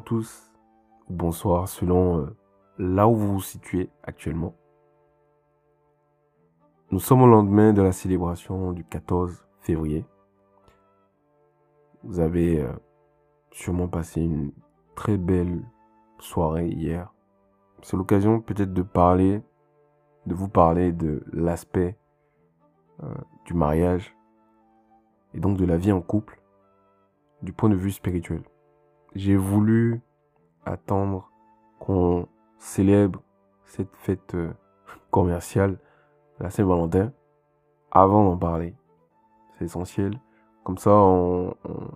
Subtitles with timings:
[0.00, 0.50] À tous,
[1.10, 2.36] bonsoir selon euh,
[2.78, 4.54] là où vous vous situez actuellement.
[6.90, 10.06] Nous sommes au lendemain de la célébration du 14 février.
[12.02, 12.72] Vous avez euh,
[13.50, 14.52] sûrement passé une
[14.94, 15.60] très belle
[16.18, 17.12] soirée hier.
[17.82, 19.42] C'est l'occasion peut-être de parler,
[20.24, 21.98] de vous parler de l'aspect
[23.02, 24.16] euh, du mariage
[25.34, 26.40] et donc de la vie en couple
[27.42, 28.42] du point de vue spirituel.
[29.14, 30.00] J'ai voulu
[30.64, 31.30] attendre
[31.78, 33.22] qu'on célèbre
[33.64, 34.52] cette fête euh,
[35.10, 35.78] commerciale,
[36.38, 37.12] la Saint-Valentin,
[37.90, 38.74] avant d'en parler.
[39.58, 40.18] C'est essentiel.
[40.62, 40.90] Comme ça,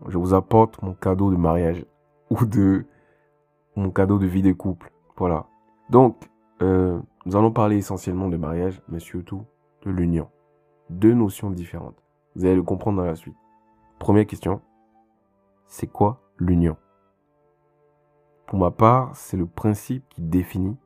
[0.08, 1.84] je vous apporte mon cadeau de mariage
[2.30, 2.86] ou de
[3.76, 4.92] mon cadeau de vie de couple.
[5.16, 5.46] Voilà.
[5.90, 6.28] Donc,
[6.62, 9.44] euh, nous allons parler essentiellement de mariage, mais surtout
[9.84, 10.28] de l'union.
[10.90, 12.02] Deux notions différentes.
[12.34, 13.36] Vous allez le comprendre dans la suite.
[13.98, 14.60] Première question.
[15.66, 16.76] C'est quoi l'union?
[18.46, 20.76] Pour ma part, c'est le principe qui définit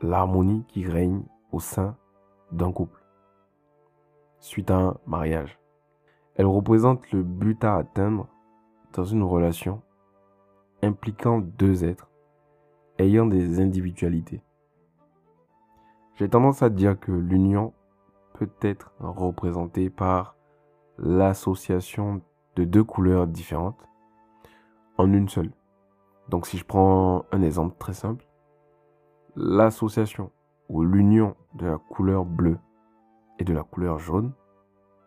[0.00, 1.96] l'harmonie qui règne au sein
[2.52, 3.02] d'un couple
[4.40, 5.58] suite à un mariage.
[6.36, 8.28] Elle représente le but à atteindre
[8.92, 9.82] dans une relation
[10.82, 12.10] impliquant deux êtres
[12.98, 14.40] ayant des individualités.
[16.14, 17.72] J'ai tendance à dire que l'union
[18.34, 20.36] peut être représentée par
[20.98, 22.20] l'association
[22.56, 23.88] de deux couleurs différentes
[24.96, 25.52] en une seule.
[26.28, 28.26] Donc si je prends un exemple très simple,
[29.36, 30.30] l'association
[30.68, 32.58] ou l'union de la couleur bleue
[33.38, 34.32] et de la couleur jaune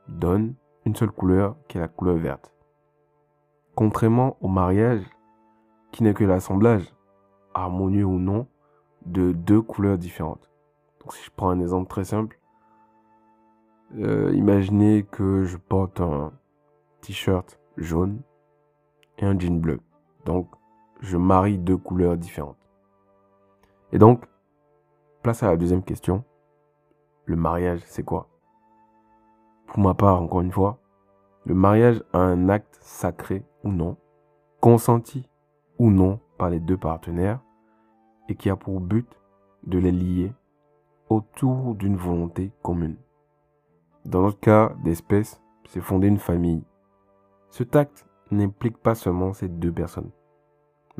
[0.07, 2.51] donne une seule couleur qui est la couleur verte.
[3.75, 5.03] Contrairement au mariage,
[5.91, 6.93] qui n'est que l'assemblage,
[7.53, 8.47] harmonieux ou non,
[9.05, 10.49] de deux couleurs différentes.
[11.01, 12.39] Donc si je prends un exemple très simple,
[13.97, 16.31] euh, imaginez que je porte un
[17.01, 18.21] t-shirt jaune
[19.17, 19.81] et un jean bleu.
[20.25, 20.47] Donc
[21.01, 22.57] je marie deux couleurs différentes.
[23.91, 24.23] Et donc,
[25.21, 26.23] place à la deuxième question.
[27.25, 28.27] Le mariage, c'est quoi?
[29.67, 30.79] Pour ma part, encore une fois,
[31.45, 33.97] le mariage a un acte sacré ou non,
[34.59, 35.29] consenti
[35.79, 37.39] ou non par les deux partenaires,
[38.29, 39.07] et qui a pour but
[39.63, 40.33] de les lier
[41.09, 42.97] autour d'une volonté commune.
[44.05, 46.63] Dans notre cas d'espèce, c'est fonder une famille.
[47.49, 50.11] Ce acte n'implique pas seulement ces deux personnes,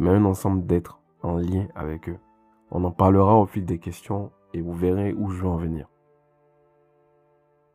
[0.01, 2.17] mais un ensemble d'êtres en lien avec eux.
[2.71, 5.87] On en parlera au fil des questions et vous verrez où je veux en venir.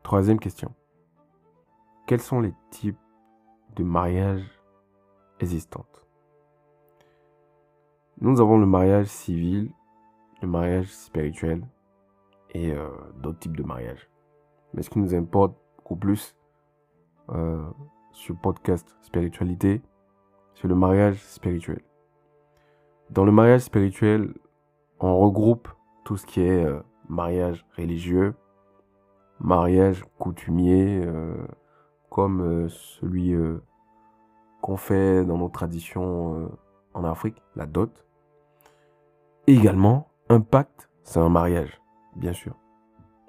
[0.02, 0.74] Troisième question.
[2.08, 2.98] Quels sont les types
[3.76, 4.42] de mariage
[5.38, 5.86] existants
[8.20, 9.70] Nous avons le mariage civil,
[10.42, 11.64] le mariage spirituel
[12.50, 12.88] et euh,
[13.22, 14.10] d'autres types de mariage.
[14.74, 16.36] Mais ce qui nous importe beaucoup plus
[17.28, 17.70] euh,
[18.10, 19.80] sur podcast spiritualité,
[20.54, 21.82] c'est le mariage spirituel.
[23.10, 24.34] Dans le mariage spirituel,
[25.00, 25.68] on regroupe
[26.04, 28.34] tout ce qui est euh, mariage religieux,
[29.40, 31.06] mariage coutumier,
[32.16, 33.62] comme euh, celui euh,
[34.62, 36.48] qu'on fait dans nos traditions euh,
[36.94, 38.06] en Afrique, la dot.
[39.46, 41.78] Et également, un pacte, c'est un mariage,
[42.16, 42.54] bien sûr.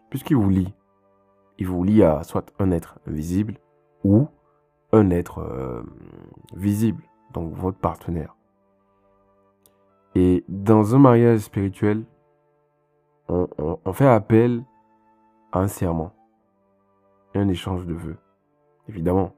[0.09, 0.73] Puisqu'il vous lie.
[1.57, 3.57] Il vous lie à soit un être invisible
[4.05, 4.29] ou
[4.93, 5.83] un être
[6.55, 8.36] visible, donc votre partenaire.
[10.19, 12.03] Et dans un mariage spirituel,
[13.29, 14.63] on, fait appel
[15.51, 16.11] à un serment,
[17.35, 18.17] un échange de vœux
[18.89, 19.35] évidemment.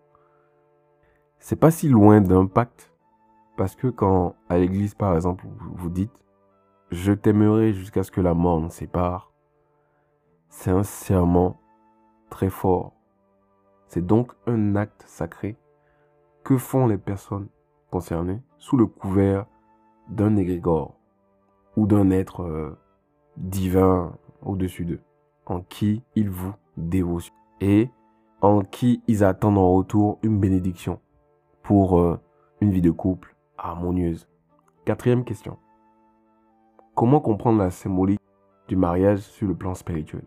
[1.37, 2.93] C'est pas si loin d'un pacte,
[3.57, 6.13] parce que quand à l'église, par exemple, vous dites
[6.91, 9.33] Je t'aimerai jusqu'à ce que la mort nous sépare,
[10.47, 11.59] c'est un serment
[12.29, 12.93] très fort.
[13.87, 15.57] C'est donc un acte sacré
[16.45, 17.49] que font les personnes
[17.91, 19.45] concernées sous le couvert
[20.09, 20.95] d'un égrégore
[21.75, 22.77] ou d'un être euh,
[23.37, 25.01] divin au-dessus d'eux,
[25.45, 27.31] en qui ils vous dévotent.
[27.61, 27.89] Et
[28.41, 30.99] en qui ils attendent en retour une bénédiction
[31.61, 32.19] pour euh,
[32.61, 34.27] une vie de couple harmonieuse.
[34.85, 35.57] Quatrième question.
[36.95, 38.21] Comment comprendre la symbolique
[38.67, 40.23] du mariage sur le plan spirituel?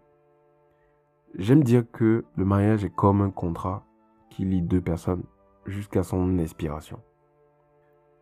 [1.35, 3.85] J'aime dire que le mariage est comme un contrat
[4.29, 5.25] qui lie deux personnes
[5.65, 6.99] jusqu'à son expiration.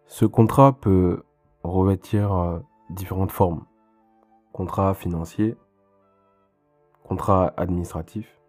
[0.07, 1.23] Ce contrat peut
[1.63, 2.61] revêtir euh,
[2.91, 3.65] différentes formes.
[4.53, 5.57] Contrat financier,
[7.05, 8.41] contrat administratif,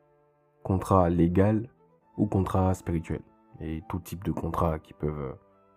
[0.63, 1.69] contrat légal
[2.17, 3.21] ou contrat spirituel.
[3.59, 5.33] Et tout type de contrats qui peuvent euh,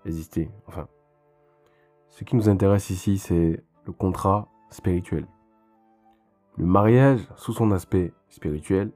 [0.06, 0.50] exister.
[0.66, 0.88] Enfin,
[2.08, 5.26] ce qui nous intéresse ici, c'est le contrat spirituel.
[6.56, 8.92] Le mariage, sous son aspect spirituel,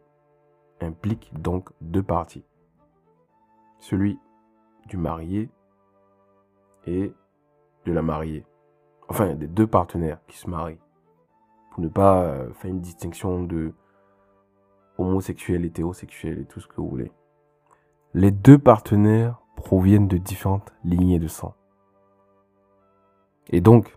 [0.81, 2.45] implique donc deux parties.
[3.81, 4.19] Celui
[4.87, 5.51] du marié
[6.87, 7.13] et
[7.85, 8.45] de la mariée.
[9.09, 10.81] Enfin, des deux partenaires qui se marient.
[11.71, 13.73] Pour ne pas euh, faire une distinction de
[14.99, 17.13] homosexuel, hétérosexuel et tout ce que vous voulez.
[18.15, 21.55] Les deux partenaires proviennent de différentes lignées de sang.
[23.51, 23.97] Et donc,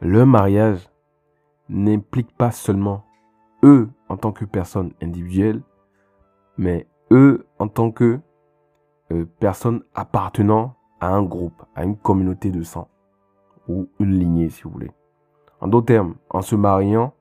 [0.00, 0.90] le mariage
[1.68, 3.04] n'implique pas seulement
[3.62, 5.62] eux en tant que personnes individuelles,
[6.56, 8.20] mais eux en tant que
[9.12, 12.88] euh, personnes appartenant à un groupe, à une communauté de sang,
[13.68, 14.90] ou une lignée si vous voulez.
[15.60, 17.14] En d'autres termes, en se mariant,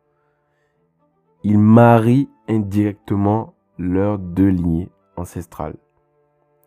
[1.43, 5.77] ils marient indirectement leurs deux lignées ancestrales,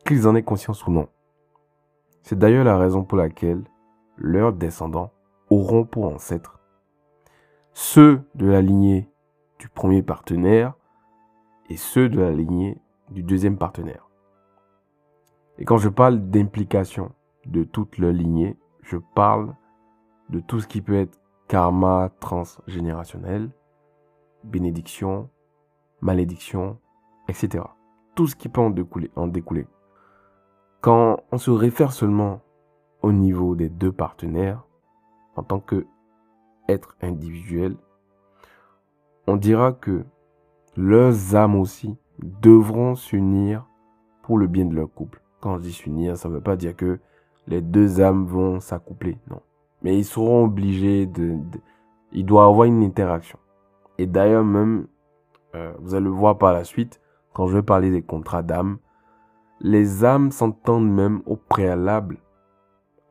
[0.06, 1.08] qu'ils en aient conscience ou non.
[2.22, 3.64] C'est d'ailleurs la raison pour laquelle
[4.16, 5.12] leurs descendants
[5.50, 6.62] auront pour ancêtres
[7.74, 9.08] ceux de la lignée
[9.58, 10.74] du premier partenaire
[11.69, 12.78] et ceux de la lignée
[13.10, 14.08] du deuxième partenaire.
[15.58, 17.12] Et quand je parle d'implication
[17.46, 19.54] de toute leur lignée, je parle
[20.32, 23.50] de tout ce qui peut être karma transgénérationnel,
[24.43, 25.29] bénédiction,
[26.00, 26.79] malédiction,
[27.29, 27.64] etc.
[28.14, 29.11] Tout ce qui peut en découler.
[29.14, 29.67] En découler.
[30.81, 32.40] Quand on se réfère seulement
[33.02, 34.64] au niveau des deux partenaires,
[35.37, 35.87] en tant que
[36.67, 37.76] être individuel,
[39.26, 40.05] on dira que
[40.76, 43.67] leurs âmes aussi devront s'unir
[44.23, 45.23] pour le bien de leur couple.
[45.40, 47.00] Quand je dis s'unir, ça ne veut pas dire que
[47.46, 49.43] les deux âmes vont s'accoupler, non.
[49.82, 51.38] Mais ils seront obligés de,
[52.12, 53.38] Il doit avoir une interaction.
[53.99, 54.87] Et d'ailleurs même,
[55.55, 57.00] euh, vous allez le voir par la suite,
[57.32, 58.79] quand je vais parler des contrats d'âme,
[59.61, 62.19] les âmes s'entendent même au préalable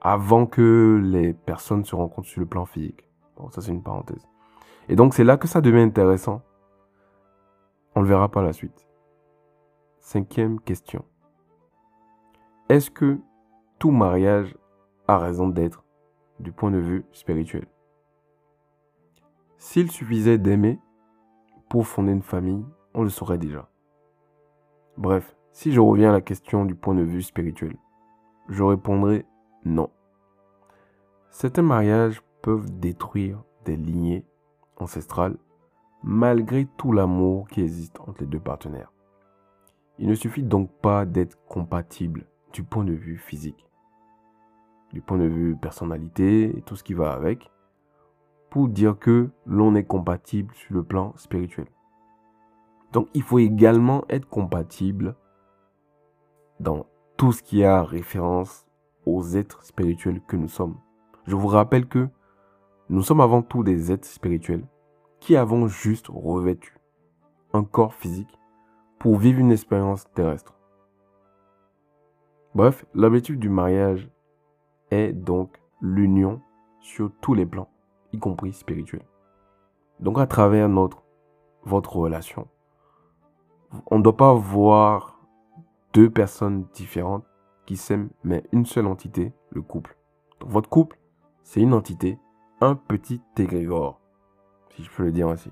[0.01, 3.05] avant que les personnes se rencontrent sur le plan physique.
[3.37, 4.27] Bon, ça c'est une parenthèse.
[4.89, 6.41] Et donc c'est là que ça devient intéressant.
[7.95, 8.87] On le verra par la suite.
[9.99, 11.05] Cinquième question.
[12.69, 13.19] Est-ce que
[13.79, 14.55] tout mariage
[15.07, 15.83] a raison d'être
[16.41, 17.65] du point de vue spirituel
[19.57, 20.79] S'il suffisait d'aimer
[21.69, 23.69] pour fonder une famille, on le saurait déjà.
[24.97, 27.77] Bref, si je reviens à la question du point de vue spirituel,
[28.49, 29.25] je répondrai
[29.63, 29.89] non.
[31.29, 34.25] Certains mariages peuvent détruire des lignées
[34.77, 35.37] ancestrale,
[36.03, 38.91] malgré tout l'amour qui existe entre les deux partenaires.
[39.99, 43.65] Il ne suffit donc pas d'être compatible du point de vue physique,
[44.93, 47.51] du point de vue personnalité et tout ce qui va avec,
[48.49, 51.67] pour dire que l'on est compatible sur le plan spirituel.
[52.91, 55.15] Donc il faut également être compatible
[56.59, 56.85] dans
[57.17, 58.67] tout ce qui a référence
[59.05, 60.77] aux êtres spirituels que nous sommes.
[61.25, 62.09] Je vous rappelle que
[62.89, 64.65] nous sommes avant tout des êtres spirituels
[65.19, 66.77] qui avons juste revêtu
[67.53, 68.39] un corps physique
[68.99, 70.55] pour vivre une expérience terrestre.
[72.53, 74.09] Bref, l'objectif du mariage
[74.91, 76.41] est donc l'union
[76.79, 77.69] sur tous les plans,
[78.13, 79.01] y compris spirituel.
[79.99, 81.03] Donc à travers notre,
[81.63, 82.47] votre relation,
[83.89, 85.19] on ne doit pas voir
[85.93, 87.25] deux personnes différentes
[87.65, 89.97] qui s'aiment, mais une seule entité, le couple.
[90.45, 90.99] Votre couple,
[91.43, 92.19] c'est une entité,
[92.59, 94.01] un petit égrégore
[94.75, 95.49] si je peux le dire ainsi.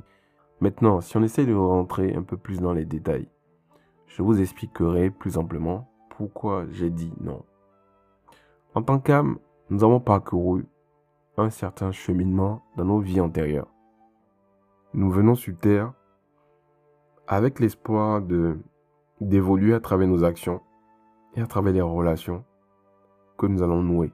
[0.62, 3.30] Maintenant, si on essaie de rentrer un peu plus dans les détails,
[4.08, 7.44] je vous expliquerai plus amplement pourquoi j'ai dit non.
[8.76, 9.40] En tant qu'âme,
[9.72, 10.68] nous avons parcouru
[11.38, 13.74] un certain cheminement dans nos vies antérieures.
[14.94, 15.94] Nous venons sur Terre
[17.28, 18.60] avec l'espoir de
[19.22, 20.62] d'évoluer à travers nos actions
[21.36, 22.46] et à travers les relations
[23.38, 24.14] que nous allons nouer.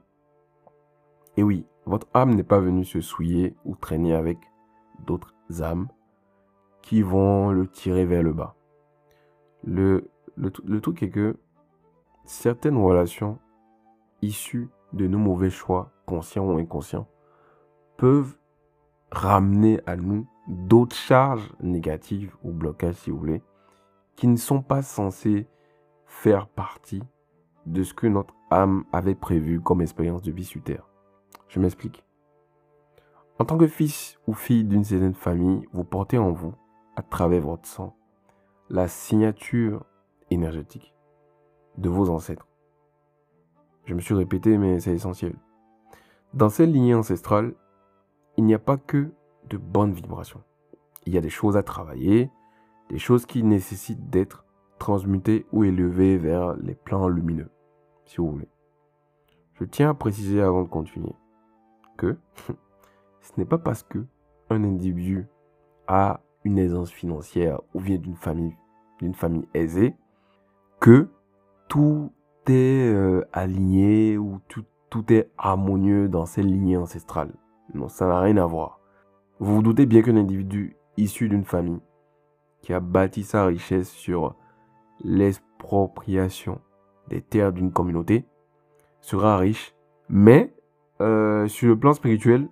[1.38, 4.40] Et oui, votre âme n'est pas venue se souiller ou traîner avec
[5.06, 5.88] d'autres âmes
[6.82, 8.56] qui vont le tirer vers le bas.
[9.64, 11.38] Le, le, le truc est que
[12.24, 13.38] certaines relations
[14.22, 17.08] issues de nos mauvais choix, conscients ou inconscients,
[17.98, 18.38] peuvent
[19.12, 23.42] ramener à nous d'autres charges négatives ou blocages, si vous voulez,
[24.16, 25.48] qui ne sont pas censés
[26.06, 27.04] faire partie
[27.66, 30.88] de ce que notre âme avait prévu comme expérience de vie sur Terre.
[31.48, 32.04] Je m'explique.
[33.40, 36.54] En tant que fils ou fille d'une certaine famille, vous portez en vous,
[36.96, 37.96] à travers votre sang,
[38.70, 39.86] la signature
[40.30, 40.94] énergétique
[41.78, 42.48] de vos ancêtres.
[43.86, 45.36] Je me suis répété, mais c'est essentiel.
[46.34, 47.54] Dans cette lignée ancestrale,
[48.38, 49.12] il n'y a pas que
[49.50, 50.42] de bonnes vibrations.
[51.06, 52.32] Il y a des choses à travailler,
[52.90, 54.46] des choses qui nécessitent d'être
[54.80, 57.50] transmutées ou élevées vers les plans lumineux,
[58.06, 58.50] si vous voulez.
[59.54, 61.14] Je tiens à préciser avant de continuer
[61.98, 62.18] que
[63.22, 64.06] ce n'est pas parce que
[64.50, 65.28] un individu
[65.88, 68.56] a une aisance financière ou vient d'une famille,
[69.00, 69.96] d'une famille aisée
[70.80, 71.10] que
[71.68, 72.12] tout
[72.50, 77.34] est euh, aligné ou tout, tout est harmonieux dans ces lignées ancestrales.
[77.74, 78.80] Non, ça n'a rien à voir.
[79.40, 81.82] Vous vous doutez bien qu'un individu issu d'une famille
[82.62, 84.36] qui a bâti sa richesse sur
[85.04, 86.62] l'expropriation
[87.10, 88.26] des terres d'une communauté
[89.02, 89.76] sera riche,
[90.10, 90.54] mais
[91.02, 92.48] euh, sur le plan spirituel,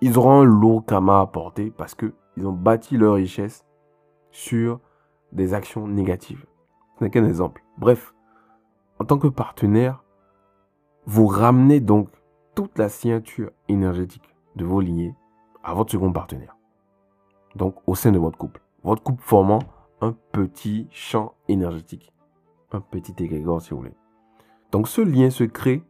[0.00, 3.66] ils auront un lourd karma à porter parce que ils ont bâti leur richesse
[4.30, 4.80] sur
[5.32, 6.46] des actions négatives.
[6.98, 7.62] Ce n'est qu'un exemple.
[7.76, 8.14] Bref,
[8.98, 10.04] en tant que partenaire,
[11.06, 12.08] vous ramenez donc
[12.54, 15.14] toute la signature énergétique de vos lignées
[15.62, 16.56] à votre second partenaire.
[17.54, 18.62] Donc au sein de votre couple.
[18.82, 19.60] Votre couple formant
[20.00, 22.12] un petit champ énergétique.
[22.72, 23.96] Un petit égrégore si vous voulez.
[24.72, 25.82] Donc ce lien se crée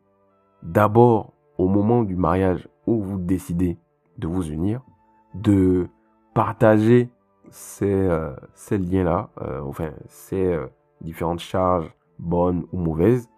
[0.63, 3.79] d'abord au moment du mariage où vous décidez
[4.19, 4.83] de vous unir,
[5.35, 5.89] de
[6.35, 7.11] partager
[7.51, 8.35] ces, euh,
[8.71, 10.67] liens-là, euh, enfin ces euh,
[11.01, 13.29] différentes charges, bonnes ou mauvaises.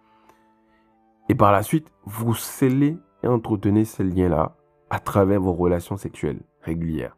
[1.29, 4.55] Et par la suite, vous scellez et entretenez ces liens-là
[4.89, 7.17] à travers vos relations sexuelles régulières.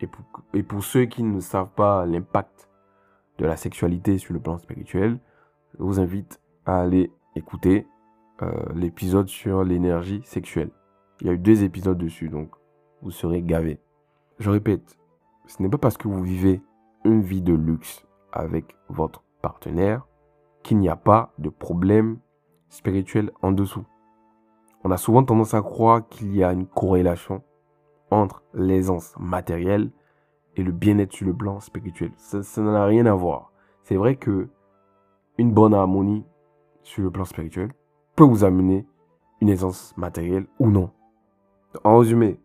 [0.00, 0.24] Et pour,
[0.54, 2.68] et pour ceux qui ne savent pas l'impact
[3.38, 5.18] de la sexualité sur le plan spirituel,
[5.78, 7.86] je vous invite à aller écouter
[8.74, 10.70] l'épisode sur l'énergie sexuelle.
[11.20, 12.50] Il y a eu deux épisodes dessus, donc
[13.02, 13.78] vous serez gavés.
[14.38, 14.98] Je répète,
[15.46, 16.62] ce n'est pas parce que vous vivez
[17.04, 20.06] une vie de luxe avec votre partenaire
[20.62, 22.18] qu'il n'y a pas de problème
[22.68, 23.84] spirituel en dessous.
[24.84, 27.42] On a souvent tendance à croire qu'il y a une corrélation
[28.10, 29.90] entre l'aisance matérielle
[30.56, 32.12] et le bien-être sur le plan spirituel.
[32.16, 33.52] Ça, ça n'a rien à voir.
[33.82, 34.48] C'est vrai que
[35.38, 36.24] une bonne harmonie
[36.82, 37.72] sur le plan spirituel
[38.16, 38.86] peut vous amener
[39.40, 40.90] une aisance matérielle ou non.
[41.84, 42.40] En résumé,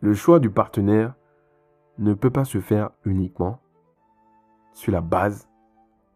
[0.00, 1.14] le choix du partenaire
[1.98, 3.58] ne peut pas se faire uniquement
[4.72, 5.48] sur la base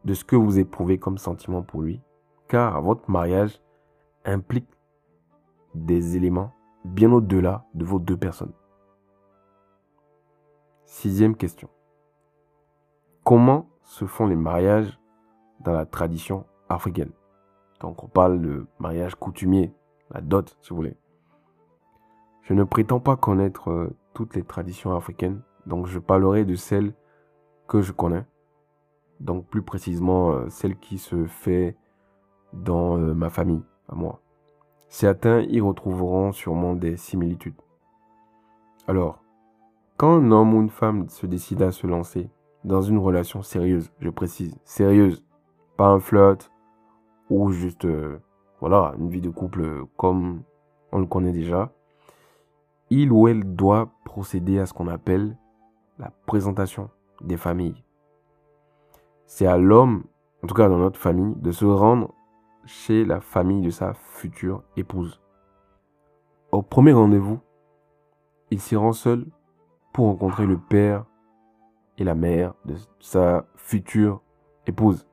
[0.04, 2.00] de ce que vous éprouvez comme sentiment pour lui,
[2.48, 3.60] car votre mariage
[4.24, 4.68] implique
[5.74, 6.52] des éléments
[6.84, 8.52] bien au-delà de vos deux personnes.
[10.84, 11.68] Sixième question.
[13.24, 14.98] Comment se font les mariages
[15.60, 17.12] dans la tradition africaine?
[17.80, 19.72] Donc on parle de mariage coutumier,
[20.10, 20.96] la dot si vous voulez.
[22.42, 26.94] Je ne prétends pas connaître euh, toutes les traditions africaines, donc je parlerai de celles
[27.68, 28.26] que je connais.
[29.20, 31.76] Donc plus précisément euh, celle qui se fait
[32.52, 34.20] dans euh, ma famille, à moi.
[34.88, 37.60] Certains y retrouveront sûrement des similitudes.
[38.88, 39.22] Alors,
[39.96, 42.30] quand un homme ou une femme se décide à se lancer
[42.64, 45.22] dans une relation sérieuse, je précise, sérieuse,
[45.76, 46.50] pas un flirt
[47.28, 47.86] ou juste,
[48.60, 50.42] voilà, une vie de couple comme
[50.92, 51.72] on le connaît déjà,
[52.90, 55.36] il ou elle doit procéder à ce qu'on appelle
[55.98, 57.84] la présentation des familles.
[59.32, 60.02] C'est à l'homme,
[60.42, 62.12] en tout cas dans notre famille, de se rendre
[62.64, 65.20] chez la famille de sa future épouse.
[66.50, 67.38] Au premier rendez-vous,
[68.50, 69.24] il s'y rend seul
[69.92, 71.04] pour rencontrer le père
[71.96, 74.20] et la mère de sa future
[74.66, 75.06] épouse.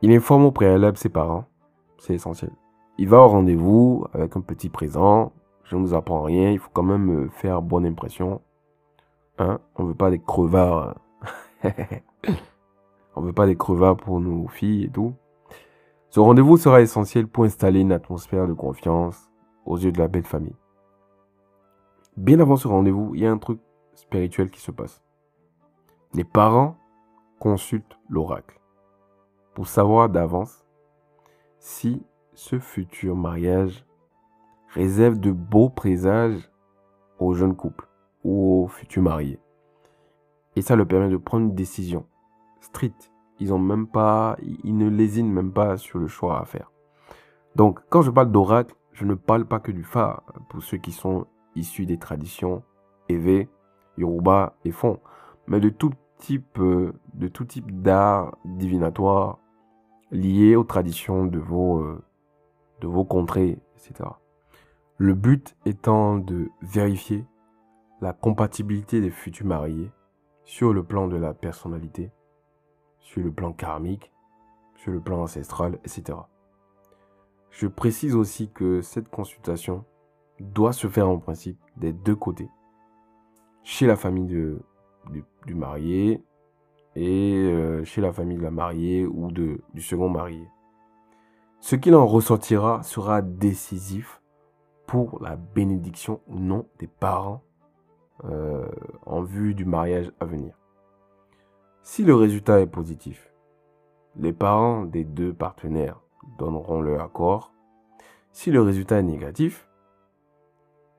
[0.00, 1.44] Il informe au préalable ses parents,
[1.98, 2.52] c'est essentiel.
[2.96, 5.32] Il va au rendez-vous avec un petit présent,
[5.64, 8.40] je ne vous apprends rien, il faut quand même faire bonne impression.
[9.38, 10.94] Hein On veut pas des crevards.
[13.16, 15.14] On veut pas des crevards pour nos filles et tout.
[16.10, 19.30] Ce rendez-vous sera essentiel pour installer une atmosphère de confiance
[19.64, 20.56] aux yeux de la belle famille.
[22.16, 23.60] Bien avant ce rendez-vous, il y a un truc
[23.94, 25.02] spirituel qui se passe.
[26.14, 26.76] Les parents
[27.38, 28.60] consultent l'oracle
[29.54, 30.64] pour savoir d'avance
[31.58, 32.02] si
[32.34, 33.84] ce futur mariage
[34.74, 36.50] réserve de beaux présages
[37.18, 37.88] aux jeunes couples
[38.24, 39.40] ou aux futurs mariés.
[40.56, 42.06] Et ça leur permet de prendre une décision
[42.60, 43.10] stricte.
[43.38, 46.70] Ils ont même pas, ils ne lésinent même pas sur le choix à faire.
[47.56, 50.92] Donc, quand je parle d'oracle, je ne parle pas que du phare pour ceux qui
[50.92, 51.26] sont
[51.56, 52.62] issus des traditions
[53.08, 53.48] Evé,
[53.96, 55.00] Yoruba et Fon,
[55.46, 59.38] mais de tout type, euh, de tout type d'art divinatoire
[60.10, 62.02] lié aux traditions de vos, euh,
[62.80, 64.10] de vos contrées, etc.
[64.96, 67.26] Le but étant de vérifier
[68.00, 69.90] la compatibilité des futurs mariés
[70.44, 72.10] sur le plan de la personnalité,
[73.00, 74.12] sur le plan karmique,
[74.76, 76.18] sur le plan ancestral, etc.
[77.50, 79.84] Je précise aussi que cette consultation
[80.38, 82.48] doit se faire en principe des deux côtés.
[83.62, 86.22] Chez la famille du, marié
[86.96, 90.46] et euh, chez la famille de la mariée ou de, du second marié.
[91.60, 94.22] Ce qu'il en ressortira sera décisif
[94.86, 97.42] pour la bénédiction ou non des parents
[98.24, 98.66] euh,
[99.06, 100.59] en vue du mariage à venir.
[101.82, 103.32] Si le résultat est positif,
[104.16, 106.00] les parents des deux partenaires
[106.38, 107.52] donneront leur accord.
[108.32, 109.66] Si le résultat est négatif,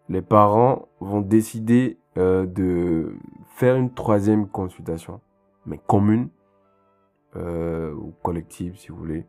[0.09, 5.21] les parents vont décider euh, de faire une troisième consultation,
[5.65, 6.29] mais commune
[7.35, 9.25] euh, ou collective si vous voulez,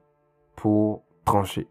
[0.56, 1.68] pour trancher.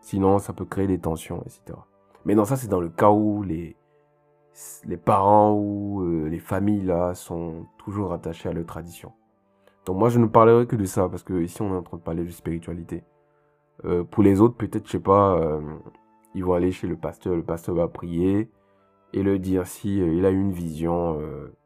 [0.00, 1.78] Sinon, ça peut créer des tensions, etc.
[2.24, 3.76] Mais non, ça c'est dans le cas où les,
[4.84, 9.12] les parents ou euh, les familles là sont toujours attachés à leur tradition.
[9.84, 11.98] Donc moi je ne parlerai que de ça parce que ici on est en train
[11.98, 13.04] de parler de spiritualité.
[14.10, 15.38] pour les autres, peut-être, je sais pas,
[16.34, 18.50] ils vont aller chez le pasteur, le pasteur va prier
[19.12, 21.56] et le dire si euh, il a une vision euh,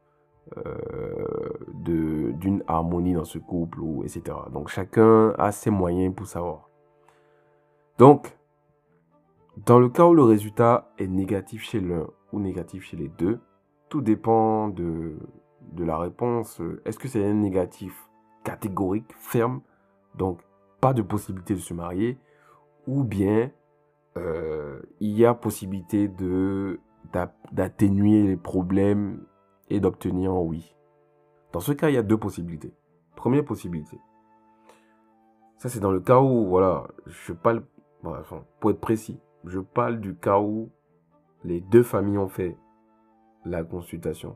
[0.57, 1.25] euh,
[1.73, 4.37] de d'une harmonie dans ce couple ou etc.
[4.53, 6.69] Donc chacun a ses moyens pour savoir.
[7.97, 8.37] Donc
[9.65, 13.39] dans le cas où le résultat est négatif chez l'un ou négatif chez les deux,
[13.89, 15.17] tout dépend de,
[15.77, 16.61] la réponse.
[16.85, 18.09] Est-ce que c'est un négatif
[18.43, 19.61] catégorique, ferme,
[20.15, 20.39] donc
[20.79, 22.17] pas de possibilité de se marier,
[22.87, 23.51] ou bien
[24.17, 26.79] euh, il y a possibilité de
[27.51, 29.25] d'atténuer les problèmes
[29.69, 30.75] et d'obtenir un oui?
[31.51, 32.73] Dans ce cas, il y a deux possibilités.
[33.15, 33.99] Première possibilité.
[35.57, 37.63] Ça, c'est dans le cas où, voilà, je parle,
[38.59, 40.71] pour être précis, je parle du cas où
[41.43, 42.57] les deux familles ont fait
[43.45, 44.35] la consultation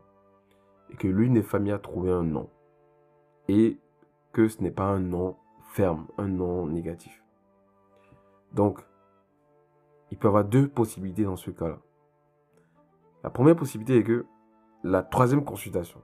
[0.89, 2.49] et que l'une des familles a trouvé un non
[3.47, 3.79] et
[4.33, 5.35] que ce n'est pas un non
[5.71, 7.23] ferme, un non négatif.
[8.53, 8.79] Donc,
[10.11, 11.79] il peut y avoir deux possibilités dans ce cas-là.
[13.23, 14.25] La première possibilité est que
[14.83, 15.99] la troisième consultation,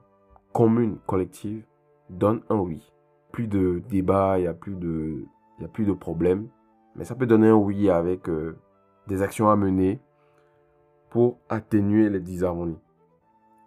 [0.54, 1.66] commune, collective,
[2.10, 2.92] donne un oui.
[3.32, 5.26] Plus de débat, il n'y a plus de,
[5.60, 6.50] il a plus de problème.
[6.96, 8.58] Mais ça peut donner un oui avec euh,
[9.08, 10.02] des actions à mener
[11.12, 12.80] pour atténuer les disharmonies.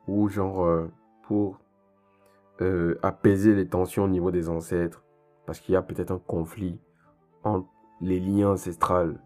[0.08, 0.90] Ou genre euh,
[1.22, 1.60] pour
[2.60, 5.04] euh, apaiser les tensions au niveau des ancêtres.
[5.46, 6.80] Parce qu'il y a peut-être un conflit
[7.44, 7.68] entre
[8.00, 9.20] les liens ancestrales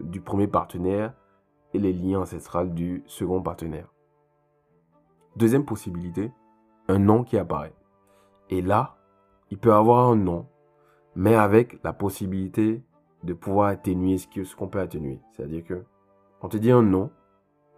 [0.00, 1.14] du premier partenaire
[1.74, 3.90] et les liens ancestraux du second partenaire.
[5.36, 6.30] Deuxième possibilité,
[6.88, 7.74] un nom qui apparaît.
[8.50, 8.96] Et là,
[9.50, 10.46] il peut avoir un nom,
[11.16, 12.82] mais avec la possibilité
[13.22, 15.20] de pouvoir atténuer ce qu'on peut atténuer.
[15.32, 15.84] C'est-à-dire que
[16.42, 17.10] on te dit un nom,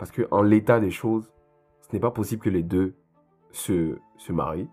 [0.05, 1.33] parce que en l'état des choses,
[1.81, 2.95] ce n'est pas possible que les deux
[3.53, 4.69] se, se marient.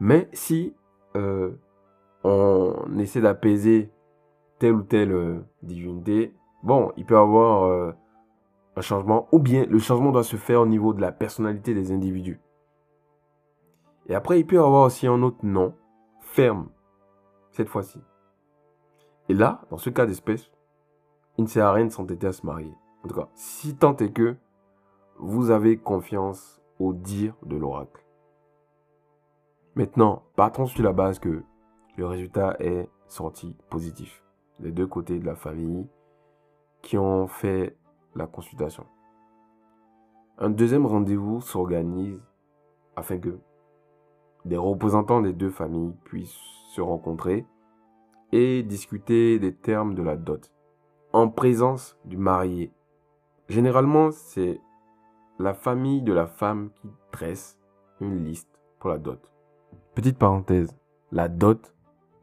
[0.00, 0.74] Mais si
[1.14, 1.52] euh,
[2.24, 3.92] on essaie d'apaiser
[4.58, 6.34] telle ou telle euh, divinité,
[6.64, 7.92] bon, il peut y avoir euh,
[8.74, 11.92] un changement, ou bien le changement doit se faire au niveau de la personnalité des
[11.92, 12.40] individus.
[14.08, 15.72] Et après, il peut y avoir aussi un autre nom,
[16.18, 16.68] ferme,
[17.52, 18.00] cette fois-ci.
[19.28, 20.50] Et là, dans ce cas d'espèce,
[21.38, 22.74] il ne sert à rien de s'entêter à se marier.
[23.04, 24.36] En tout cas, si tant est que
[25.18, 28.04] vous avez confiance au dire de l'oracle.
[29.74, 31.42] Maintenant, partons sur la base que
[31.96, 34.22] le résultat est sorti positif.
[34.60, 35.88] Les deux côtés de la famille,
[36.82, 37.76] qui ont fait
[38.14, 38.86] la consultation.
[40.38, 42.20] Un deuxième rendez-vous s'organise
[42.96, 43.38] afin que
[44.44, 46.38] des représentants des deux familles puissent
[46.74, 47.46] se rencontrer
[48.32, 50.52] et discuter des termes de la dot
[51.12, 52.72] en présence du marié.
[53.48, 54.60] Généralement, c'est
[55.38, 57.58] la famille de la femme qui dresse
[58.00, 59.20] une liste pour la dot.
[59.94, 60.76] Petite parenthèse,
[61.12, 61.74] la dot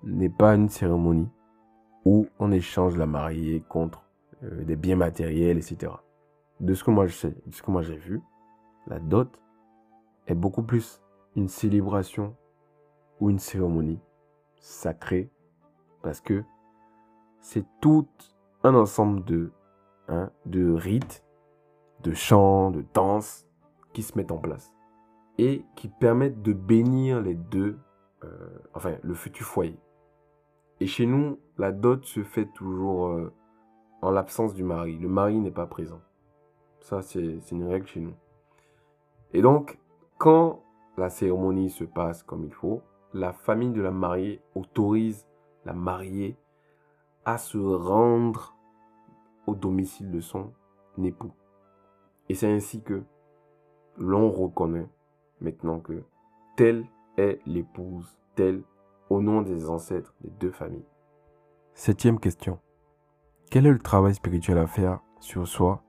[0.03, 1.29] n'est pas une cérémonie
[2.05, 4.03] où on échange la mariée contre
[4.43, 5.91] euh, des biens matériels, etc.
[6.59, 8.21] De ce que moi je sais, de ce que moi j'ai vu,
[8.87, 9.39] la dot
[10.27, 11.01] est beaucoup plus
[11.35, 12.35] une célébration
[13.19, 13.99] ou une cérémonie
[14.57, 15.31] sacrée
[16.01, 16.43] parce que
[17.39, 18.07] c'est tout
[18.63, 19.51] un ensemble de,
[20.07, 21.23] hein, de rites,
[22.03, 23.47] de chants, de danses
[23.93, 24.73] qui se mettent en place
[25.37, 27.79] et qui permettent de bénir les deux,
[28.23, 29.79] euh, enfin le futur foyer.
[30.79, 33.33] Et chez nous, la dot se fait toujours euh,
[34.01, 34.97] en l'absence du mari.
[34.97, 36.01] Le mari n'est pas présent.
[36.79, 38.15] Ça, c'est une règle chez nous.
[39.33, 39.79] Et donc,
[40.17, 40.63] quand
[40.97, 42.81] la cérémonie se passe comme il faut,
[43.13, 45.27] la famille de la mariée autorise
[45.65, 46.37] la mariée
[47.25, 48.55] à se rendre
[49.47, 50.53] au domicile de son
[51.03, 51.31] époux.
[52.31, 53.03] Et c'est ainsi que
[53.97, 54.87] l'on reconnaît
[55.41, 56.05] maintenant que
[56.55, 56.85] telle
[57.17, 58.63] est l'épouse, telle
[59.09, 60.87] au nom des ancêtres des deux familles.
[61.73, 62.57] Septième question.
[63.49, 65.83] Quel est le travail spirituel à faire sur soi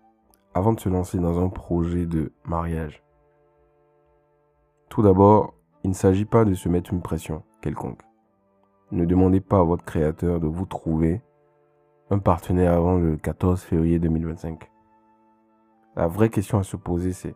[0.52, 3.04] avant de se lancer dans un projet de mariage?
[4.88, 8.02] Tout d'abord, il ne s'agit pas de se mettre une pression quelconque.
[8.90, 11.22] Ne demandez pas à votre créateur de vous trouver
[12.10, 14.71] un partenaire avant le 14 février 2025.
[15.94, 17.34] La vraie question à se poser c'est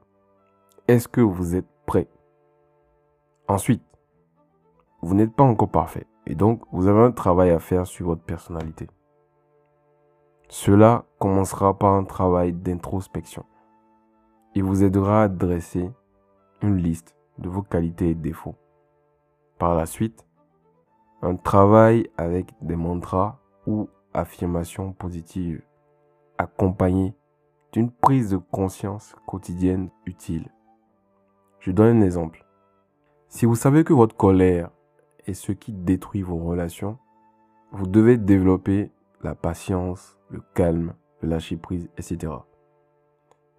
[0.89, 2.09] est-ce que vous êtes prêt?
[3.49, 3.83] Ensuite,
[5.03, 8.23] vous n'êtes pas encore parfait et donc vous avez un travail à faire sur votre
[8.23, 8.89] personnalité.
[10.49, 13.45] Cela commencera par un travail d'introspection.
[14.55, 15.91] Il vous aidera à dresser
[16.63, 18.55] une liste de vos qualités et défauts.
[19.59, 20.27] Par la suite,
[21.21, 25.63] un travail avec des mantras ou affirmations positives
[27.73, 30.51] d'une prise de conscience quotidienne utile.
[31.61, 32.47] Je donne un exemple.
[33.29, 34.71] Si vous savez que votre colère
[35.27, 36.99] est ce qui détruit vos relations,
[37.73, 38.91] vous devez développer
[39.23, 42.33] la patience, le calme, le lâcher prise, etc.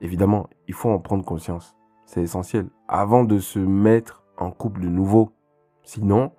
[0.01, 1.75] Évidemment, il faut en prendre conscience.
[2.05, 2.69] C'est essentiel.
[2.87, 5.31] Avant de se mettre en couple de nouveau.
[5.83, 6.31] Sinon,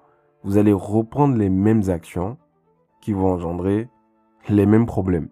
[0.44, 2.38] vous allez reprendre les mêmes actions
[3.00, 3.88] qui vont engendrer
[4.48, 5.28] les mêmes problèmes.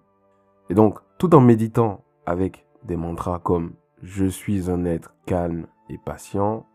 [0.68, 5.98] Et donc, tout en méditant avec des mantras comme je suis un être calme et
[5.98, 6.66] patient,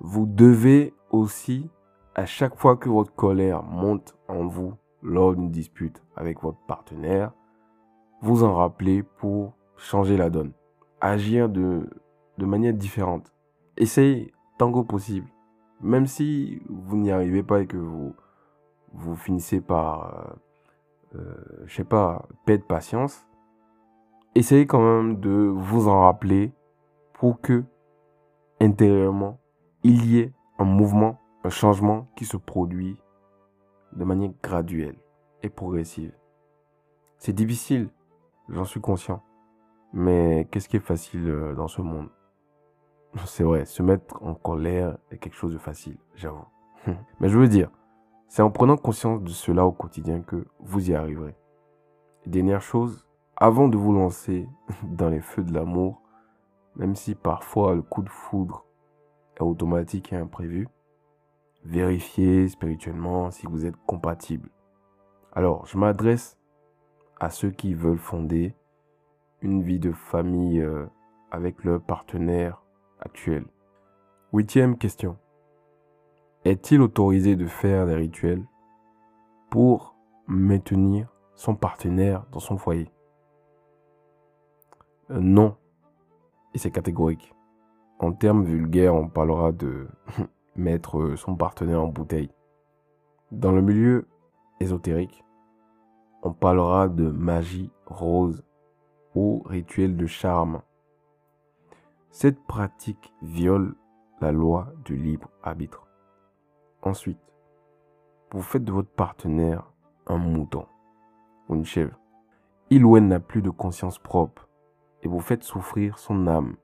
[0.00, 1.70] vous devez aussi,
[2.14, 7.32] à chaque fois que votre colère monte en vous lors d'une dispute avec votre partenaire,
[8.20, 10.52] vous en rappeler pour changer la donne.
[11.00, 11.88] Agir de,
[12.38, 13.32] de manière différente.
[13.76, 15.26] Essayez tant que possible.
[15.80, 18.14] Même si vous n'y arrivez pas et que vous,
[18.92, 20.38] vous finissez par,
[21.14, 23.26] euh, euh je sais pas, perdre patience,
[24.34, 26.52] essayez quand même de vous en rappeler
[27.14, 27.64] pour que,
[28.60, 29.38] intérieurement,
[29.82, 32.96] il y ait un mouvement, un changement qui se produit
[33.92, 34.96] de manière graduelle
[35.42, 36.12] et progressive.
[37.18, 37.90] C'est difficile,
[38.48, 39.22] j'en suis conscient.
[39.92, 42.08] Mais qu'est-ce qui est facile euh, dans ce monde?
[43.26, 46.46] C'est vrai, se mettre en colère est quelque chose de facile, j'avoue.
[47.20, 47.70] Mais je veux dire,
[48.28, 51.36] c'est en prenant conscience de cela au quotidien que vous y arriverez.
[52.24, 54.48] dernière chose, avant de vous lancer
[54.84, 56.00] dans les feux de l'amour,
[56.76, 58.64] même si parfois le coup de foudre
[59.36, 60.68] est automatique et imprévu,
[61.64, 64.50] vérifiez spirituellement si vous êtes compatible.
[65.32, 66.36] Alors, je m'adresse
[67.20, 68.54] à ceux qui veulent fonder
[69.40, 70.86] une vie de famille euh,
[71.30, 72.62] avec leur partenaire
[73.00, 73.44] actuel.
[74.32, 75.16] Huitième question.
[76.44, 78.44] Est-il autorisé de faire des rituels
[79.50, 82.90] pour maintenir son partenaire dans son foyer?
[85.20, 85.56] Non.
[86.54, 87.34] Et c'est catégorique.
[87.98, 89.88] En termes vulgaires, on parlera de
[90.56, 92.30] mettre son partenaire en bouteille.
[93.30, 94.08] Dans le milieu
[94.60, 95.24] ésotérique,
[96.22, 98.44] on parlera de magie rose
[99.14, 100.62] ou rituel de charme.
[102.10, 103.74] Cette pratique viole
[104.20, 105.86] la loi du libre arbitre.
[106.82, 107.18] Ensuite,
[108.30, 109.72] vous faites de votre partenaire
[110.06, 110.66] un mouton
[111.48, 111.98] ou une chèvre.
[112.70, 114.48] Il ou elle n'a plus de conscience propre
[115.02, 116.56] et vous faites souffrir son âme.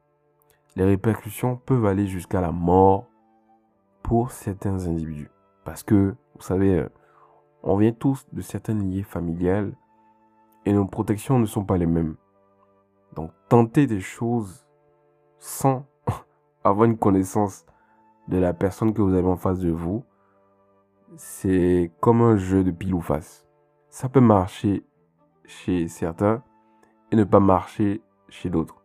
[0.76, 3.06] Les répercussions peuvent aller jusqu'à la mort
[4.02, 5.30] pour certains individus.
[5.64, 6.88] Parce que, vous savez, euh,
[7.62, 9.74] on vient tous de certaines liées familiales
[10.64, 12.16] et nos protections ne sont pas les mêmes.
[13.14, 14.66] Donc, tenter des choses
[15.38, 15.86] sans
[16.64, 17.66] avoir une connaissance
[18.28, 20.04] de la personne que vous avez en face de vous,
[21.16, 23.46] c'est comme un jeu de pile ou face.
[23.88, 24.84] Ça peut marcher
[25.44, 26.42] chez certains
[27.10, 28.84] et ne pas marcher chez d'autres.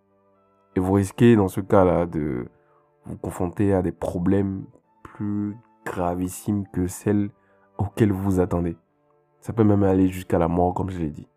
[0.75, 2.47] Et vous risquez dans ce cas-là de
[3.06, 4.65] vous confronter à des problèmes
[5.03, 7.29] plus gravissimes que celles
[7.77, 8.77] auxquelles vous vous attendez.
[9.39, 11.27] Ça peut même aller jusqu'à la mort, comme je l'ai dit.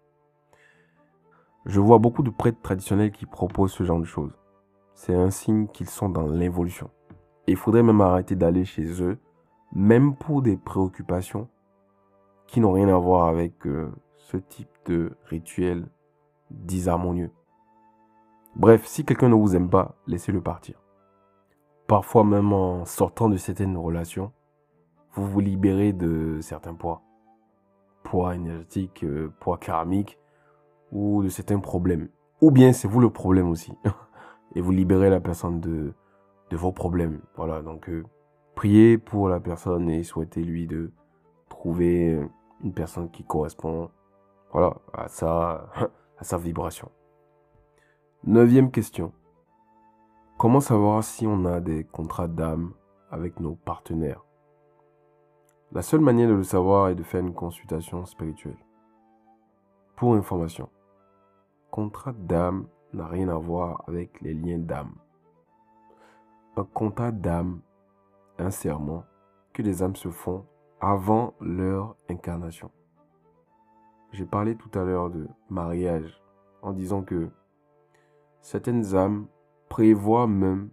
[1.65, 4.39] Je vois beaucoup de prêtres traditionnels qui proposent ce genre de choses.
[4.95, 6.91] C'est un signe qu'ils sont dans l'évolution.
[7.49, 9.19] Il faudrait même arrêter d'aller chez eux,
[9.73, 11.49] même pour des préoccupations
[12.47, 15.89] qui n'ont rien à voir avec euh, ce type de rituel
[16.51, 17.31] disharmonieux.
[18.59, 20.81] Bref, si quelqu'un ne vous aime pas, laissez-le partir.
[21.87, 24.33] Parfois même en sortant de certaines relations,
[25.13, 27.03] vous vous libérez de certains poids.
[28.03, 30.19] Poids énergétiques, euh, poids karmiques
[30.91, 32.09] ou de certains problèmes.
[32.41, 33.75] Ou bien c'est vous le problème aussi.
[34.55, 35.93] Et vous libérez la personne de,
[36.51, 37.21] vos problèmes.
[37.37, 38.05] Voilà, donc euh,
[38.55, 40.93] priez pour la personne et souhaitez-lui de
[41.51, 42.27] trouver
[42.65, 43.91] une personne qui correspond
[44.51, 45.69] voilà, à, sa,
[46.19, 46.91] à sa vibration.
[48.27, 49.13] Neuvième question.
[50.37, 52.73] Comment savoir si on a des contrats d'âme
[53.09, 54.25] avec nos partenaires?
[55.71, 58.59] La seule manière de le savoir est de faire une consultation spirituelle.
[59.95, 60.69] Pour information,
[61.71, 64.97] contrat d'âme n'a rien à voir avec les liens d'âme.
[66.57, 67.61] Un contrat d'âme
[68.41, 69.05] un serment
[69.53, 70.45] que les âmes se font
[70.81, 72.73] avant leur incarnation.
[74.11, 76.21] J'ai parlé tout à l'heure de mariage
[76.63, 77.31] en disant que
[78.47, 79.27] Certaines âmes
[79.69, 80.71] prévoient même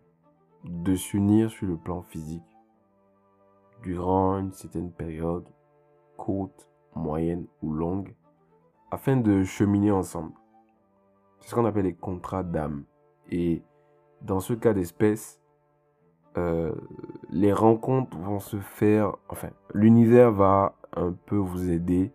[0.64, 2.44] de s'unir sur le plan physique
[3.82, 5.48] durant une certaine période,
[6.16, 8.14] courte, moyenne ou longue,
[8.92, 10.34] afin de cheminer ensemble.
[11.40, 12.84] C'est ce qu'on appelle les contrats d'âme.
[13.32, 13.64] Et
[14.22, 15.42] dans ce cas d'espèce,
[16.38, 16.76] euh,
[17.32, 22.14] les rencontres vont se faire, enfin, l'univers va un peu vous aider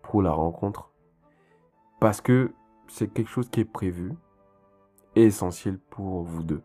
[0.00, 0.90] pour la rencontre
[2.00, 2.54] parce que
[2.88, 4.14] c'est quelque chose qui est prévu
[5.14, 6.62] essentiel pour vous deux.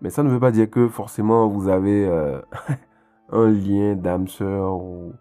[0.00, 2.40] Mais ça ne veut pas dire que forcément vous avez euh,
[3.30, 5.12] un lien d'âme sœur ou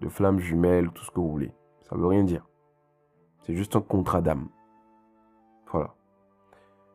[0.00, 1.52] de flamme jumelle, tout ce que vous voulez.
[1.82, 2.46] Ça veut rien dire.
[3.42, 4.48] C'est juste un contrat d'âme.
[5.72, 5.94] Voilà.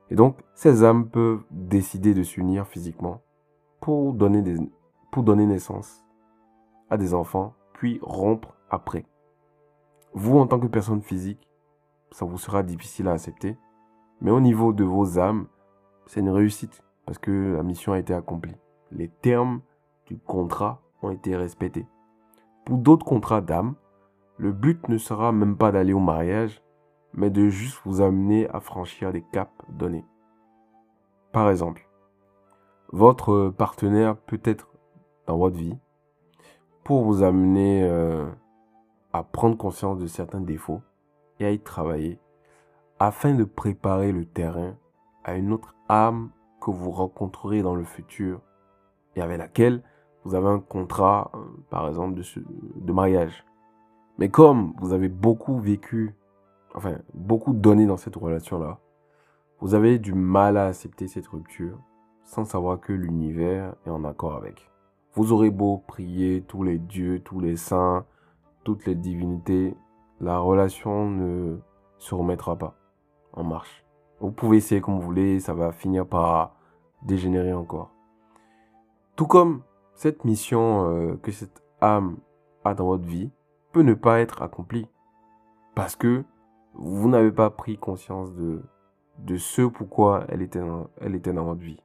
[0.09, 3.21] Et donc, ces âmes peuvent décider de s'unir physiquement
[3.79, 4.43] pour donner,
[5.11, 6.03] pour donner naissance
[6.89, 9.05] à des enfants, puis rompre après.
[10.13, 11.49] Vous, en tant que personne physique,
[12.11, 13.57] ça vous sera difficile à accepter.
[14.21, 15.47] Mais au niveau de vos âmes,
[16.05, 18.55] c'est une réussite parce que la mission a été accomplie.
[18.91, 19.61] Les termes
[20.07, 21.87] du contrat ont été respectés.
[22.65, 23.75] Pour d'autres contrats d'âme,
[24.37, 26.61] le but ne sera même pas d'aller au mariage,
[27.13, 30.05] mais de juste vous amener à franchir des caps donnés.
[31.31, 31.87] Par exemple,
[32.91, 34.69] votre partenaire peut être
[35.27, 35.77] dans votre vie
[36.83, 38.29] pour vous amener euh,
[39.13, 40.81] à prendre conscience de certains défauts
[41.39, 42.19] et à y travailler
[42.99, 44.75] afin de préparer le terrain
[45.23, 46.29] à une autre âme
[46.61, 48.41] que vous rencontrerez dans le futur
[49.15, 49.83] et avec laquelle
[50.23, 52.23] vous avez un contrat, euh, par exemple, de,
[52.75, 53.45] de mariage.
[54.17, 56.15] Mais comme vous avez beaucoup vécu,
[56.75, 58.79] enfin, beaucoup donné dans cette relation-là,
[59.59, 61.77] vous avez du mal à accepter cette rupture
[62.23, 64.69] sans savoir que l'univers est en accord avec.
[65.13, 68.05] Vous aurez beau prier tous les dieux, tous les saints,
[68.63, 69.75] toutes les divinités,
[70.21, 71.57] la relation ne
[71.97, 72.75] se remettra pas
[73.33, 73.83] en marche.
[74.19, 76.55] Vous pouvez essayer comme vous voulez, ça va finir par
[77.01, 77.91] dégénérer encore.
[79.15, 82.17] Tout comme cette mission euh, que cette âme
[82.63, 83.31] a dans votre vie
[83.71, 84.87] peut ne pas être accomplie
[85.75, 86.23] parce que
[86.73, 88.63] vous n'avez pas pris conscience de,
[89.19, 90.61] de ce pourquoi elle était,
[91.01, 91.81] elle était dans votre vie.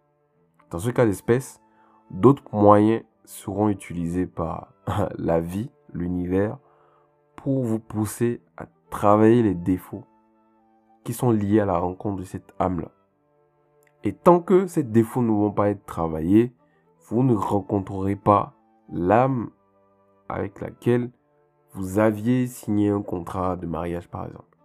[0.71, 1.61] Dans ce cas d'espèce,
[2.11, 4.73] d'autres moyens seront utilisés par
[5.19, 6.59] la vie, l'univers,
[7.37, 10.05] pour vous pousser à travailler les défauts
[11.09, 12.91] qui sont liés à la rencontre de cette âme-là.
[14.05, 16.55] Et tant que ces défauts ne vont pas être travaillés,
[17.07, 18.53] vous ne rencontrerez pas
[18.91, 19.49] l'âme
[20.29, 21.11] avec laquelle
[21.73, 24.59] vous aviez signé un contrat de mariage, par exemple.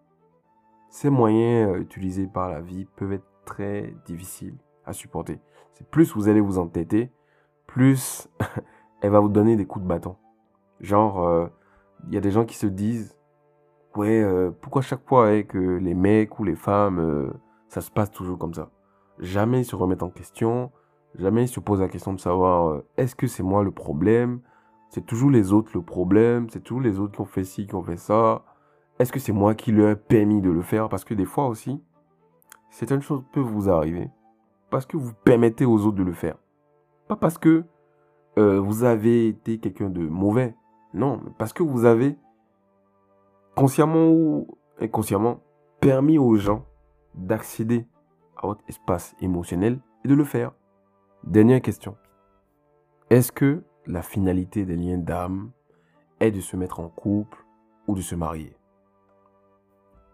[0.90, 5.40] Ces moyens euh, utilisés par la vie peuvent être très difficiles à supporter.
[5.72, 7.10] C'est plus vous allez vous entêter,
[7.68, 8.28] plus
[9.02, 10.18] elle va vous donner des coups de bâton.
[10.82, 11.48] Genre, euh,
[12.10, 13.18] il y a des gens qui se disent,
[13.98, 17.34] ouais, euh, pourquoi chaque fois avec les mecs ou les femmes,
[17.68, 18.70] ça se passe toujours comme ça?
[19.20, 20.72] Jamais ils se remettent en question,
[21.16, 24.40] jamais ils se posent la question de savoir, est-ce que c'est moi le problème?
[24.90, 27.76] C'est toujours les autres le problème, c'est toujours les autres qui ont fait ci, qui
[27.76, 28.44] ont fait ça.
[29.00, 30.88] Est-ce que c'est moi qui leur ai permis de le faire?
[30.88, 31.82] Parce que des fois aussi,
[32.70, 34.10] certaines choses peuvent vous arriver
[34.74, 36.36] parce que vous permettez aux autres de le faire.
[37.08, 37.64] Pas parce que
[38.40, 40.56] euh, vous avez été quelqu'un de mauvais.
[40.96, 42.18] Non, parce que vous avez
[43.56, 44.48] consciemment ou
[44.80, 45.42] inconsciemment
[45.80, 46.66] permis aux gens
[47.16, 47.88] d'accéder
[48.38, 50.52] à votre espace émotionnel et de le faire.
[51.24, 51.96] Dernière question.
[53.10, 55.52] Est-ce que la finalité des liens d'âme
[56.20, 57.38] est de se mettre en couple
[57.88, 58.56] ou de se marier?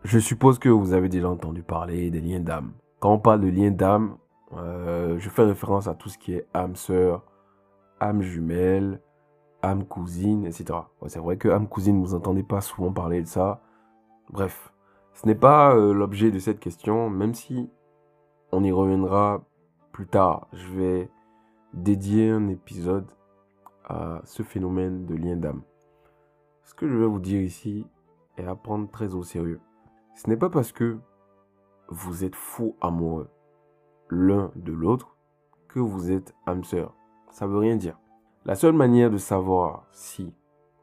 [0.03, 2.73] Je suppose que vous avez déjà entendu parler des liens d'âme.
[2.99, 4.17] Quand on parle de liens d'âme,
[4.53, 7.23] euh, je fais référence à tout ce qui est âme sœur,
[7.99, 9.01] âme jumelle,
[9.61, 10.79] âme cousine, etc.
[11.07, 13.61] c'est vrai que âme cousine, vous n'entendez pas souvent parler de ça.
[14.29, 14.73] Bref,
[15.13, 17.69] ce n'est pas euh, l'objet de cette question, même si
[18.51, 19.43] on y reviendra
[19.91, 20.47] plus tard.
[20.53, 21.09] Je vais
[21.73, 23.07] dédier un épisode
[23.85, 25.61] à ce phénomène de lien d'âme.
[26.63, 27.85] Ce que je vais vous dire ici
[28.37, 29.59] est à prendre très au sérieux.
[30.15, 30.97] Ce n'est pas parce que
[31.89, 33.29] vous êtes fou amoureux
[34.09, 35.17] l'un de l'autre
[35.67, 36.93] que vous êtes âme sœur.
[37.31, 37.99] Ça veut rien dire.
[38.45, 40.33] La seule manière de savoir si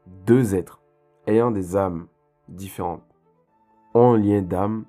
[0.05, 0.81] deux êtres
[1.25, 2.07] ayant des âmes
[2.47, 3.03] différentes
[3.93, 4.85] ont un lien d'âme,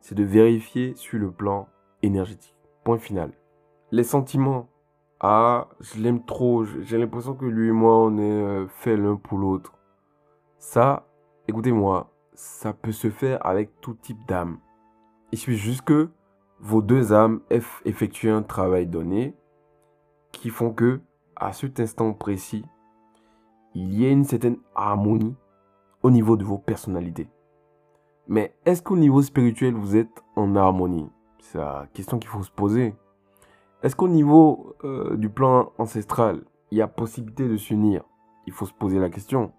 [0.00, 1.68] c'est de vérifier sur le plan
[2.02, 2.56] énergétique.
[2.82, 3.32] Point final.
[3.90, 4.68] Les sentiments.
[5.20, 6.64] Ah, je l'aime trop.
[6.64, 9.74] J'ai l'impression que lui et moi, on est euh, fait l'un pour l'autre.
[10.58, 11.06] Ça,
[11.48, 14.58] écoutez-moi, ça peut se faire avec tout type d'âme.
[15.32, 16.08] Il suffit juste que
[16.60, 17.40] vos deux âmes
[17.84, 19.36] effectuent un travail donné
[20.32, 21.00] qui font que,
[21.38, 22.64] à cet instant précis,
[23.74, 25.36] il y a une certaine harmonie
[26.02, 27.28] au niveau de vos personnalités.
[28.26, 31.08] Mais est-ce qu'au niveau spirituel, vous êtes en harmonie?
[31.40, 32.94] C'est la question qu'il faut se poser.
[33.82, 38.04] Est-ce qu'au niveau euh, du plan ancestral, il y a possibilité de s'unir?
[38.46, 39.52] Il faut se poser la question.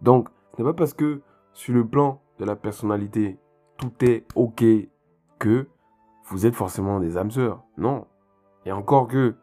[0.00, 3.38] Donc, ce n'est pas parce que sur le plan de la personnalité,
[3.76, 4.64] tout est ok
[5.38, 5.68] que
[6.26, 7.62] vous êtes forcément des âmes sœurs.
[7.76, 8.06] Non.
[8.64, 9.34] Et encore que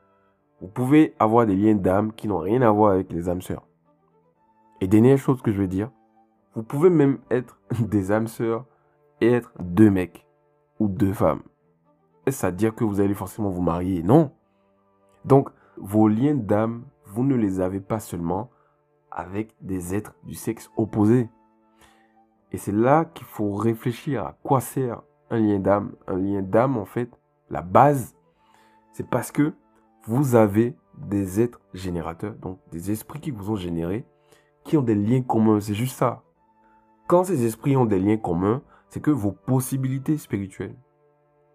[0.65, 3.67] vous pouvez avoir des liens d'âme qui n'ont rien à voir avec les âmes sœurs.
[4.81, 5.91] Et dernière chose que je veux dire,
[6.55, 8.65] vous pouvez même être des âmes sœurs
[9.21, 10.25] et être deux mecs
[10.79, 11.43] ou deux femmes.
[12.25, 14.01] Est-ce à dire que vous allez forcément vous marier?
[14.01, 14.31] Non.
[15.23, 18.49] Donc, vos liens d'âme, vous ne les avez pas seulement
[19.11, 21.29] avec des êtres du sexe opposé.
[22.51, 25.91] Et c'est là qu'il faut réfléchir à quoi sert un lien d'âme.
[26.07, 27.11] Un lien d'âme, en fait,
[27.51, 28.15] la base,
[28.93, 29.53] c'est parce que
[30.05, 34.05] vous avez des êtres générateurs, donc des esprits qui vous ont généré,
[34.63, 35.59] qui ont des liens communs.
[35.59, 36.23] C'est juste ça.
[37.07, 40.75] Quand ces esprits ont des liens communs, c'est que vos possibilités spirituelles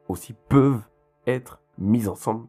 [0.08, 0.82] aussi peuvent
[1.26, 2.46] être mises ensemble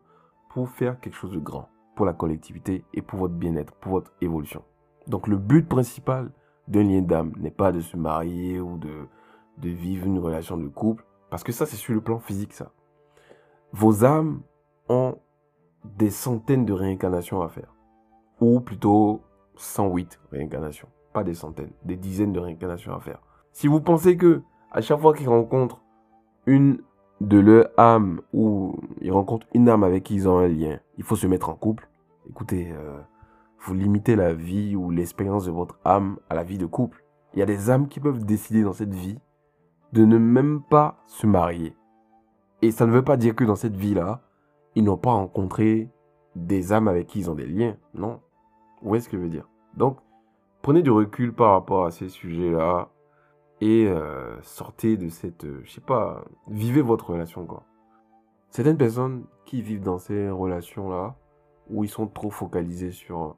[0.50, 4.12] pour faire quelque chose de grand pour la collectivité et pour votre bien-être, pour votre
[4.22, 4.64] évolution.
[5.08, 6.32] Donc le but principal
[6.68, 9.08] d'un lien d'âme n'est pas de se marier ou de,
[9.58, 12.72] de vivre une relation de couple, parce que ça c'est sur le plan physique ça.
[13.74, 14.42] Vos âmes
[14.90, 15.18] ont
[15.84, 17.74] des centaines de réincarnations à faire.
[18.39, 19.22] Ou plutôt
[19.56, 20.88] 108 réincarnations.
[21.13, 23.22] Pas des centaines, des dizaines de réincarnations à faire.
[23.52, 24.41] Si vous pensez que
[24.72, 25.82] à chaque fois qu'ils rencontrent
[26.46, 26.82] une
[27.20, 31.04] de leur âme ou ils rencontrent une âme avec qui ils ont un lien, il
[31.04, 31.89] faut se mettre en couple.
[32.30, 33.00] Écoutez, euh,
[33.60, 37.04] vous limitez la vie ou l'expérience de votre âme à la vie de couple.
[37.34, 39.20] Il y a des âmes qui peuvent décider dans cette vie
[39.94, 41.76] de ne même pas se marier.
[42.62, 44.22] Et ça ne veut pas dire que dans cette vie-là,
[44.76, 45.90] ils n'ont pas rencontré
[46.36, 47.78] des âmes avec qui ils ont des liens.
[47.94, 48.22] Non?
[48.82, 49.48] Vous voyez ce que je veux dire?
[49.76, 49.98] Donc,
[50.62, 52.90] prenez du recul par rapport à ces sujets-là
[53.62, 57.64] et euh, sortez de cette, euh, je sais pas, vivez votre relation quoi.
[58.50, 61.16] Certaines personnes qui vivent dans ces relations-là,
[61.70, 63.38] où ils sont trop focalisés sur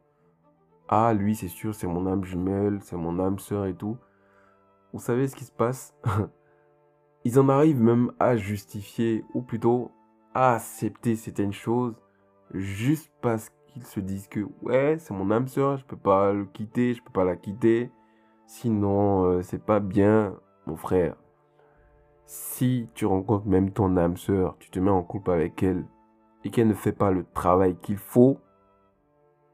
[0.89, 3.97] ah lui c'est sûr c'est mon âme jumelle, c'est mon âme sœur et tout.
[4.93, 5.93] Vous savez ce qui se passe?
[7.25, 9.91] Ils en arrivent même à justifier ou plutôt
[10.33, 11.95] accepter certaines choses
[12.53, 16.45] juste parce qu'ils se disent que ouais c'est mon âme sœur, je peux pas le
[16.45, 17.91] quitter, je peux pas la quitter
[18.55, 20.35] Sinon, euh, c'est pas bien,
[20.67, 21.15] mon frère.
[22.25, 25.85] Si tu rencontres même ton âme sœur, tu te mets en couple avec elle
[26.43, 28.37] et qu'elle ne fait pas le travail qu'il faut,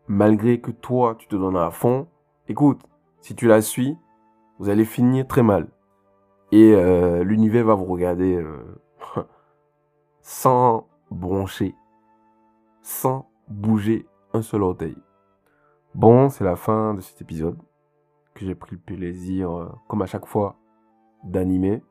[0.07, 2.07] malgré que toi tu te donnes à fond,
[2.47, 2.81] écoute,
[3.21, 3.95] si tu la suis,
[4.59, 5.69] vous allez finir très mal.
[6.51, 8.81] Et euh, l'univers va vous regarder euh,
[10.21, 11.75] sans broncher,
[12.81, 14.97] sans bouger un seul orteil.
[15.95, 17.57] Bon, c'est la fin de cet épisode
[18.45, 20.55] j'ai pris le plaisir, euh, comme à chaque fois,
[21.23, 21.83] d'animer.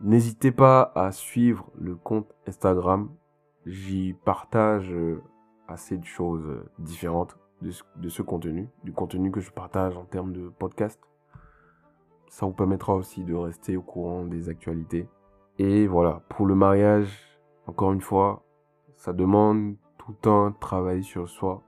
[0.00, 3.10] N'hésitez pas à suivre le compte Instagram.
[3.66, 5.22] J'y partage euh,
[5.68, 10.32] assez de choses euh, différentes de ce, contenu, du contenu que je partage en termes
[10.32, 11.00] de podcast.
[12.28, 15.08] Ça vous permettra aussi de rester au courant des actualités.
[15.58, 18.42] Et voilà, pour le mariage, encore une fois,
[18.96, 21.62] ça demande tout un travail sur soi.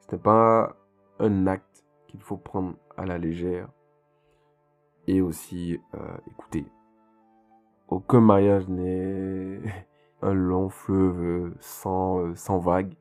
[0.00, 0.76] Ce n'est pas
[1.18, 3.68] un acte qu'il faut prendre à la légère.
[5.06, 6.66] Et aussi, euh, écoutez,
[7.88, 9.60] aucun mariage n'est
[10.22, 12.94] un long fleuve sans, euh, sans vagues.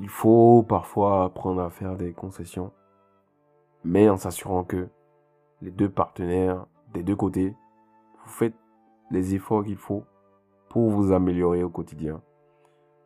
[0.00, 2.72] Il faut parfois apprendre à faire des concessions,
[3.84, 4.88] mais en s'assurant que
[5.62, 7.54] les deux partenaires des deux côtés,
[8.24, 8.54] vous faites
[9.10, 10.04] les efforts qu'il faut
[10.68, 12.22] pour vous améliorer au quotidien,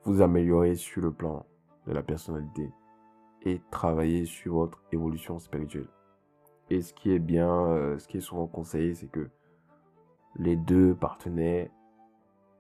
[0.05, 1.45] vous améliorer sur le plan
[1.87, 2.73] de la personnalité,
[3.43, 5.89] et travailler sur votre évolution spirituelle.
[6.71, 9.31] Et ce qui est bien, euh, ce qui est souvent conseillé, c'est que
[10.37, 11.69] les deux partenaires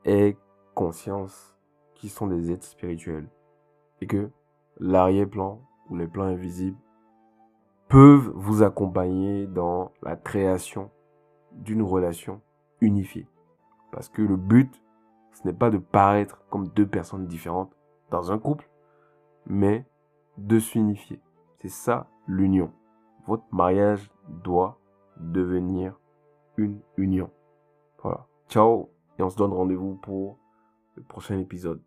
[0.04, 0.36] aient
[0.74, 1.56] conscience
[1.94, 3.28] qu'ils sont des êtres spirituels
[4.00, 4.30] et que
[4.78, 6.78] l'arrière-plan ou les plans invisibles
[7.88, 10.90] peuvent vous accompagner dans la création
[11.52, 12.40] d'une relation
[12.80, 13.26] unifiée.
[13.92, 14.82] Parce que le but,
[15.32, 17.76] ce n'est pas de paraître comme deux personnes différentes
[18.10, 18.68] dans un couple,
[19.46, 19.86] mais
[20.36, 21.20] de s'unifier.
[21.58, 22.72] C'est ça l'union.
[23.26, 24.10] Votre mariage
[24.44, 24.78] doit
[25.16, 25.98] devenir
[26.56, 27.30] une union.
[28.02, 28.26] Voilà.
[28.48, 30.38] Ciao et on se donne rendez-vous pour
[30.96, 31.82] le prochain épisode.